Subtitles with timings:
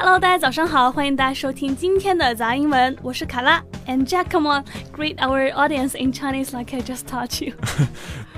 [0.00, 3.60] Hello，大家早上好，欢迎大家收听今天的杂英文，我是卡拉。
[3.88, 7.52] And Jack，come on，greet our audience in Chinese like I just taught you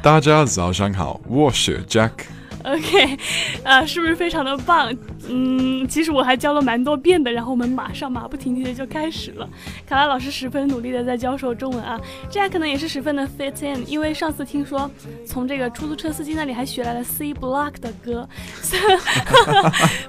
[0.01, 2.13] 大家早上好，我是 Jack。
[2.65, 3.19] OK，
[3.65, 4.95] 呃，是不是非常的棒？
[5.29, 9.49] 嗯，其实我还教了蛮多遍的，然后我们马上马不停蹄的就开始了。
[9.87, 12.01] 卡拉老师十分努力的在教授中文啊
[12.31, 14.91] ，Jack 呢也是十分的 fit in，因为上次听说
[15.27, 18.29] 从这个出租车司机那里还学来了 C Block 的歌。
[18.63, 18.77] So,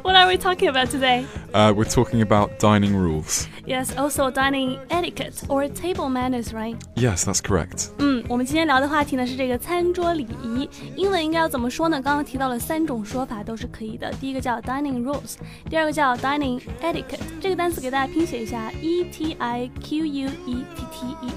[0.02, 1.26] what are we talking about today?
[1.54, 3.48] Uh, we're talking about dining rules.
[3.66, 6.76] Yes, also dining etiquette or table manners, right?
[6.96, 7.92] Yes, that's correct.
[8.00, 12.02] 嗯，我们今天聊的话题呢是这个餐桌礼仪，英文应该要怎么说呢？
[12.02, 15.36] 刚刚提到了三种说法都是可以的，第一个叫 dining rules，
[15.70, 17.20] 第二个叫 dining etiquette。
[17.42, 21.30] 这个单词给大家拼写一下，e t i q u e t t e。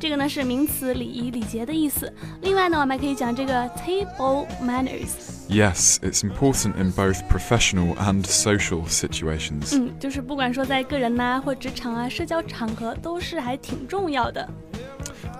[0.00, 2.12] 这个呢是名词礼仪礼节的意思。
[2.40, 5.46] 另外呢，我们还可以讲这个 table manners。
[5.48, 9.76] Yes, it's important in both professional and social situations.
[9.78, 14.48] 嗯，就是不管说在个人呐、或职场啊、社交场合，都是还挺重要的。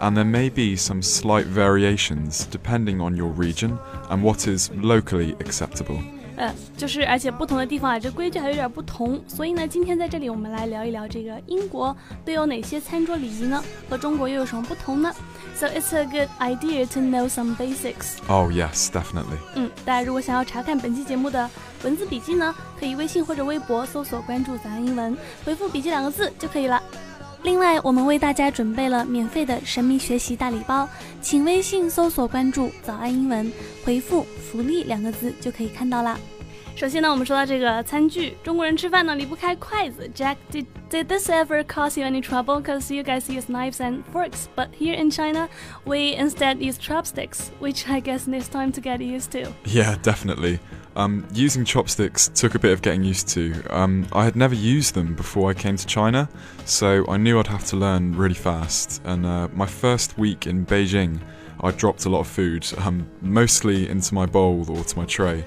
[0.02, 3.78] And there may be some slight variations depending on your region
[4.10, 6.00] and what is locally acceptable.
[6.38, 13.60] 呃，就是而且不同的地方啊，这规矩还有点不同，所以呢，今天在这里我们来聊一聊这个英国都有哪些餐桌礼仪呢？
[13.90, 15.12] 和中国又有什么不同呢？
[15.56, 18.18] So it's a good idea to know some basics。
[18.28, 19.40] Oh, yes, definitely.
[19.56, 21.50] 嗯，大家如果想要查看本期节目的
[21.84, 26.80] 文字笔记呢，可以微信或者微博搜索关注“早安英文”，回复“笔记”两个字就可以了。
[27.44, 30.88] 另外，我们为大家准备了免费的神秘学习大礼包，
[31.22, 33.52] 请微信搜索关注“早安英文”，
[33.86, 36.20] 回复“福利”两个字就可以看到啦。
[36.76, 40.08] 首先呢，我们说到这个餐具，中国人吃饭呢离不开筷子。
[40.14, 42.62] Jack, did did this ever cause you any trouble?
[42.62, 45.48] Cause you guys use knives and forks, but here in China,
[45.86, 49.52] we instead use chopsticks, which I guess needs time to get used to.
[49.66, 50.60] Yeah, definitely.
[50.95, 53.63] Um, using chopsticks took a bit of getting used to.
[53.71, 56.29] Um, I had never used them before I came to China,
[56.65, 59.01] so I knew I'd have to learn really fast.
[59.05, 61.21] And uh, my first week in Beijing,
[61.61, 65.45] I dropped a lot of food, um, mostly into my bowl or to my tray,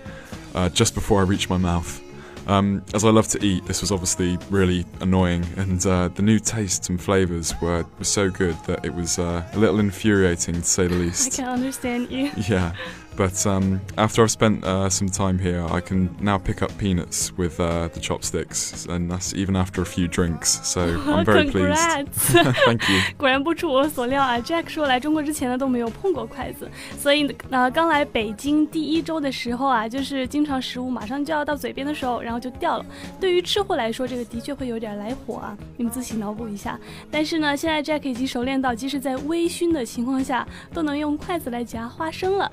[0.56, 2.02] uh, just before I reached my mouth.
[2.48, 6.38] Um, as I love to eat, this was obviously really annoying, and uh, the new
[6.40, 10.64] tastes and flavours were, were so good that it was uh, a little infuriating to
[10.64, 11.40] say the least.
[11.40, 12.32] I can understand you.
[12.48, 12.74] Yeah,
[13.17, 17.33] but um, after I've spent uh, some time here, I can now pick up peanuts
[17.37, 20.61] with uh, the chopsticks, and that's even after a few drinks.
[20.63, 21.77] So I'm very pleased.
[21.77, 22.55] Congrats！
[22.65, 23.01] Thank you.
[23.19, 32.87] 果然不出我所料啊，Jack 说来中国之前呢都没有碰过筷子，所以呃刚来北京第一周的时候啊，就是经常食物马上就要到嘴边的时候，然后就掉了。
[33.21, 36.79] 对于吃货来说，这个的确会有点来火啊，你们自行脑补一下。
[37.11, 42.51] 但是呢，现在 Jack 已经熟练到，即使在微醺的情况下，都能用筷子来夹花生了。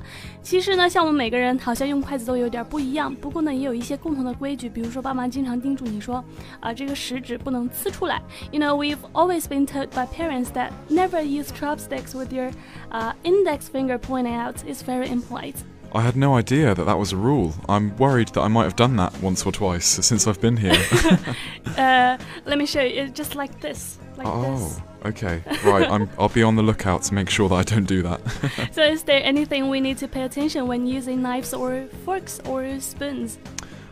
[0.52, 6.24] 其实呢，像我们每个人好像用筷子都有点不一样，不过呢，也有一些共同的规矩，比如说爸妈经常叮嘱你说，
[6.60, 8.22] 啊、这个食指不能呲出来。
[8.52, 12.52] You know, we've always been told by parents that never use chopsticks with your
[12.92, 14.56] uh, index finger pointing out.
[14.66, 15.56] It's very impolite.
[15.94, 17.54] I had no idea that that was a rule.
[17.70, 20.78] I'm worried that I might have done that once or twice since I've been here.
[21.78, 23.04] Uh, let me show you.
[23.04, 24.82] It's just like this, like oh, this.
[25.05, 25.43] okay.
[25.65, 28.21] Right, I'm, I'll be on the lookout to make sure that I don't do that.
[28.73, 32.81] So, is there anything we need to pay attention when using knives or forks or
[32.81, 33.39] spoons?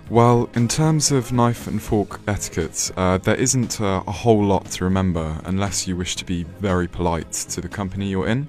[0.08, 4.64] Well, in terms of knife and fork etiquette, uh, there isn't uh, a whole lot
[4.72, 8.48] to remember unless you wish to be very polite to the company you're in.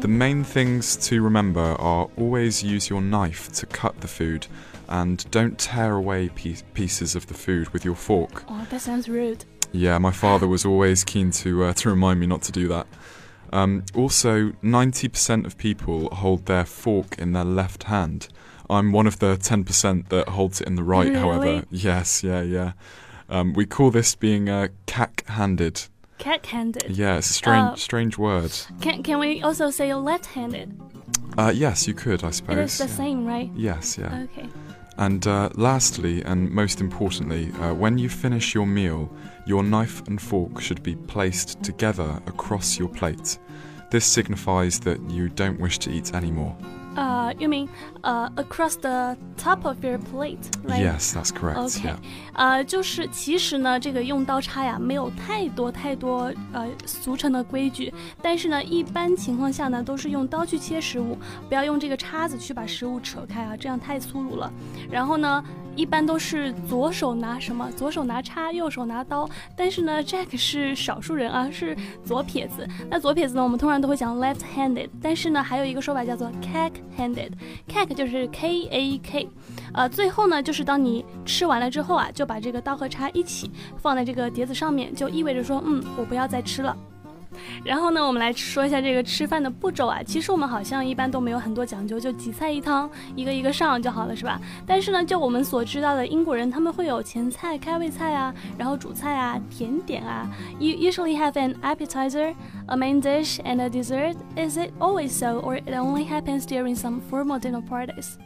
[0.00, 4.46] The main things to remember are always use your knife to cut the food
[4.88, 8.44] and don't tear away piece- pieces of the food with your fork.
[8.48, 9.44] Oh, that sounds rude.
[9.72, 12.86] Yeah, my father was always keen to uh, to remind me not to do that.
[13.52, 18.28] Um, also, 90% of people hold their fork in their left hand.
[18.68, 21.18] I'm one of the 10% that holds it in the right, Really?
[21.18, 21.64] however.
[21.70, 22.72] Yes, yeah, yeah.
[23.30, 25.84] Um, we call this being uh, cack-handed.
[26.18, 26.90] Cat-handed.
[26.90, 28.52] Yeah, it's a strange, Uh, strange word.
[28.82, 30.78] Can can we also say left-handed?
[31.38, 32.72] Uh, yes, you could, I suppose.
[32.72, 33.50] is the same, right?
[33.54, 34.24] Yes, yeah.
[34.24, 34.48] Okay.
[34.98, 39.08] And uh, lastly, and most importantly, uh, when you finish your meal,
[39.46, 43.38] your knife and fork should be placed together across your plate.
[43.90, 46.56] This signifies that you don't wish to eat anymore.
[46.98, 47.68] Uh, you mean
[48.02, 50.82] uh across the top of your plate, right?
[50.82, 51.56] Yes, that's correct.
[51.56, 51.94] OK，Yeah.
[52.32, 61.16] 呃，就是其实呢，这个用刀叉呀，没有太多太多呃俗称的规矩，但是呢，一般情况下呢，都是用刀去切食物，
[61.48, 64.52] 不要用这个叉子去把食物扯开啊，这样太粗鲁了。
[64.90, 65.44] 然后呢，
[65.76, 69.28] 一般都是左手拿什么，左手拿叉，右手拿刀。
[69.56, 72.66] 但是呢，Jack 是少数人啊，是左撇子。
[72.90, 76.28] 那左撇子呢，我们通常都会讲 left-handed，但是呢，还有一个说法叫做
[76.98, 79.28] candid，cake 就是 K A K。
[79.72, 86.76] 呃，最后呢，就是当你吃完了之后啊，就把这个刀和叉一起放在这个碟子上面，就意味着说，嗯，我不要再吃了。
[87.63, 90.01] 然后呢，我们来说一下这个吃饭的步骤啊。
[90.03, 94.39] 其实我们好像一般都没有很多讲究，就几菜一汤，一个一个上就好了，是吧？
[94.65, 100.29] 但是呢，就我们所知道的，英国人他们会有前菜、开胃菜啊，然后主菜啊、甜点啊。
[100.59, 102.35] You usually have an appetizer,
[102.67, 104.15] a main dish, and a dessert.
[104.35, 108.17] Is it always so, or it only happens during some formal dinner parties?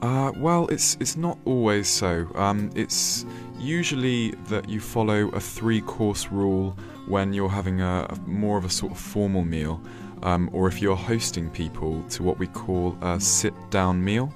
[0.00, 2.26] Uh, well, it's it's not always so.
[2.34, 3.24] Um, it's
[3.59, 6.77] usually that you follow a three-course rule
[7.07, 9.81] when you're having a, a more of a sort of formal meal,
[10.23, 14.33] um, or if you're hosting people to what we call a sit-down meal.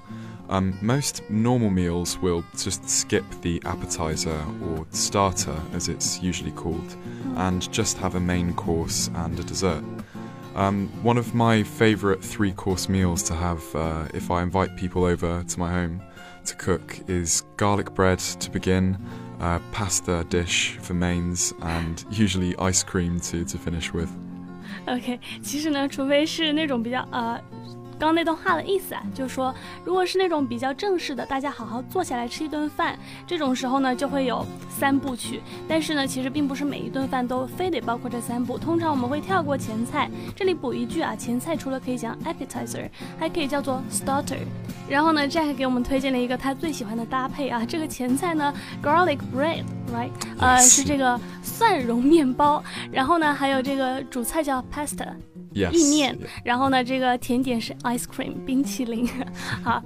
[0.49, 6.95] Um, most normal meals will just skip the appetizer or starter, as it's usually called,
[7.37, 9.83] and just have a main course and a dessert.
[10.55, 15.03] Um, one of my favourite three course meals to have uh, if I invite people
[15.03, 16.03] over to my home
[16.45, 18.96] to cook is garlic bread to begin,
[19.40, 24.10] uh, pasta dish for mains, and usually ice cream to, to finish with.
[24.86, 27.40] OK，其实呢，除非是那种比较呃
[28.03, 29.55] 刚刚那段话的意思啊，就是说，
[29.85, 35.41] 如果是那种比较正式的，大家好好坐下来吃一顿饭，这种时候呢，就会有三部曲。
[35.69, 38.57] 但是呢，其实并不是每一顿饭都非得包括这三步。
[38.57, 40.11] 通常我们会跳过前菜。
[40.35, 44.39] 这里补一句啊，前菜除了可以讲 appetizer，还可以叫做 starter。
[44.89, 48.53] 然后呢，Jack 给我们推荐了一个他最喜欢的搭配啊，这个前菜呢
[48.83, 50.09] ，garlic bread，right？
[50.39, 52.61] 呃，是这个蒜蓉面包。
[52.91, 55.07] 然后呢，还有这个主菜叫 pasta。
[55.52, 59.08] 意面，然后呢，这个甜点是 ice cream 冰淇淋。
[59.62, 59.82] 好，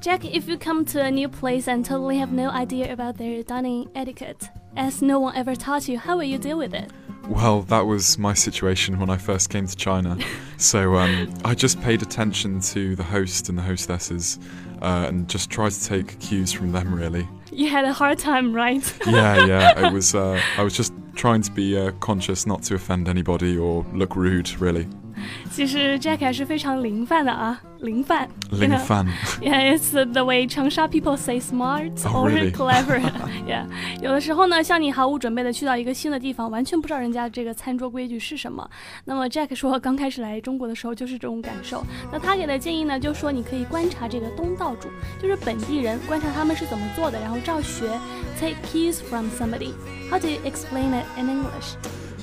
[0.00, 3.42] Jack, if you come to a new place and totally have no idea about their
[3.42, 6.90] dining etiquette, as no one ever taught you, how will you deal with it?
[7.28, 10.16] Well, that was my situation when I first came to China.
[10.56, 14.38] so um, I just paid attention to the host and the hostesses
[14.80, 17.28] uh, and just tried to take cues from them, really.
[17.53, 18.83] You had a hard time, right?
[19.07, 19.87] yeah, yeah.
[19.87, 20.15] It was.
[20.15, 24.15] Uh, I was just trying to be uh, conscious not to offend anybody or look
[24.15, 24.87] rude, really.
[25.51, 28.27] 其实 Jack 还是非常零饭的啊，零饭。
[28.51, 29.05] 灵饭。
[29.41, 33.01] Yeah, it's the way 长沙 people say smart or clever.
[33.47, 33.65] Yeah，
[34.01, 38.67] 有的时候呢，像你毫无准备的去到一个新的地方，完全不知道人家这个餐桌规矩是什么。
[39.05, 41.83] 那么 Jack 说，刚开始来中国的时候就是这种感受。
[42.11, 44.89] 那他给的建议呢，就说你可以观察这个东道主，
[45.21, 47.89] 就是本地人，观察他们是怎么做的，然后照学
[48.39, 49.73] ，take keys from somebody.
[50.09, 51.75] How do you explain it in English?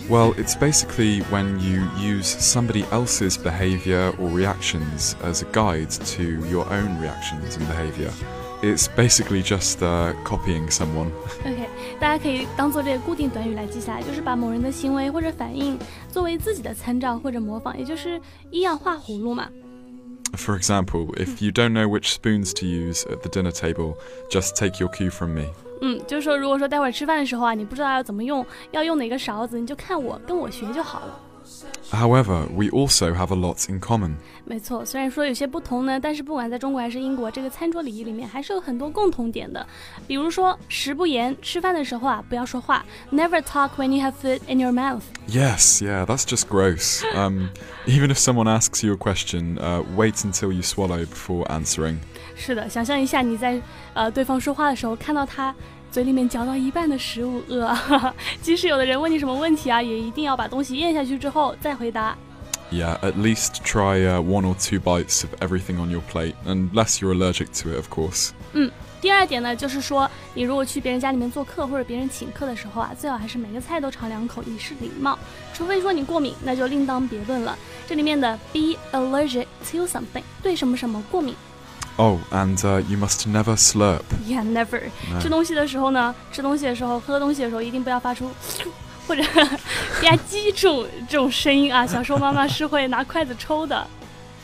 [0.07, 6.23] Well, it's basically when you use somebody else's behavior or reactions as a guide to
[6.47, 8.11] your own reactions and behavior.
[8.61, 11.11] It's basically just uh, copying someone.
[11.43, 11.67] OK，
[11.99, 15.77] 大家可以当做这个固定短语来记下来，就是把某人的行为或者反应
[16.11, 18.19] 作为自己的参照或者模仿，也就是
[18.51, 19.49] 依样画葫芦嘛。
[20.33, 23.95] For example, if you don't know which spoons to use at the dinner table,
[24.29, 25.45] just take your cue from me.
[25.80, 31.20] 嗯，就是说，如果说待会儿吃饭的时候啊，你不知道要怎么用，要用哪个勺子，你就看我，跟我学就好了。
[31.91, 34.15] However, we also have a lot in common.
[34.43, 39.65] 没错，虽然说有些不同呢，但是不管在中国还是英国，这个餐桌礼仪里面还是有很多共同点的。
[40.07, 45.03] 比如说，食不言，吃饭的时候啊，不要说话，Never talk when you have food in your mouth.
[45.27, 47.03] Yes, yeah, that's just gross.
[47.13, 47.49] Um,
[47.85, 51.97] even if someone asks you a question, uh, wait until you swallow before answering.
[52.35, 53.61] 是的，想象一下你在
[53.93, 55.55] 呃对方说话的时候，看到他
[55.90, 57.76] 嘴里面嚼到一半的食物，饿。
[58.40, 62.16] 即使有的人问你什么问题啊，也一定要把东西咽下去之后再回答。
[62.70, 67.12] Yeah, at least try uh, one or two bites of everything on your plate, unless you're
[67.12, 68.30] allergic to it, of course.
[68.52, 68.70] 嗯，
[69.00, 75.18] 第二点呢，就是说，你如果去别人家里面做客或者别人请客的时候啊，最好还是每个菜都尝两口，以示礼貌。
[75.52, 77.58] 除非说你过敏，那就另当别论了。
[77.88, 81.34] 这里面的 be allergic to something 对什么什么过敏。
[82.00, 84.04] Oh, and uh, you must never slurp.
[84.26, 84.80] Yeah, never.
[85.20, 88.30] 吃东西的时候呢，吃东西的时候，喝东西的时候，一定不要发出
[89.06, 89.22] 或者
[90.00, 91.86] 吧唧这种这种声音啊。
[91.86, 93.86] 小时候妈妈是会拿筷子抽的。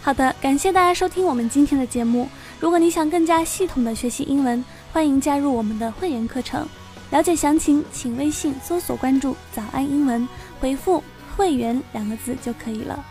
[0.03, 2.29] 好的，感谢大家收听我们今天的节目。
[2.61, 6.69] 如果你想更加系统的学习英文，欢迎加入我们的会员课程。
[7.11, 10.29] 了解详情，请微信搜索关注“早安英文”，
[10.61, 11.03] 回复
[11.35, 13.03] “会员”两个字就可以了。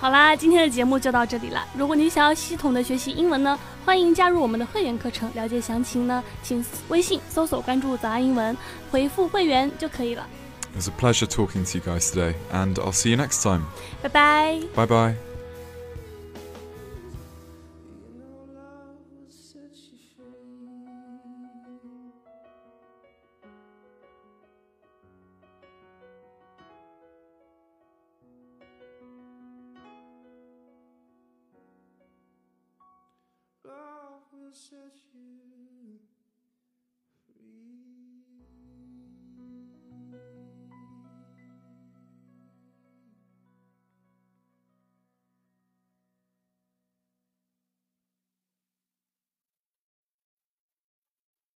[0.00, 1.64] 好啦，今天的节目就到这里了。
[1.76, 5.30] 如果你想要系统的学习英文呢，欢迎加入我们的会员课程。
[5.34, 8.54] 了解详情呢，请微信搜索关注“早安英文”，
[8.90, 10.26] 回复“会员”就可以了。
[10.72, 13.62] It was a pleasure talking to you guys today, and I'll see you next time.
[14.02, 14.68] Bye bye.
[14.74, 15.33] Bye bye.
[34.54, 35.53] such you.